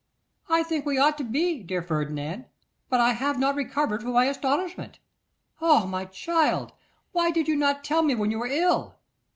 [0.49, 2.45] 'I think we ought to be, dear Ferdinand.
[2.89, 4.97] But I have not recovered from my astonishment.
[5.61, 6.71] Ah, my child,
[7.11, 8.95] why did you not tell me when you were ill?